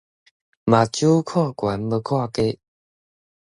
[0.03, 0.19] 目睭看懸，
[1.79, 2.59] 無看低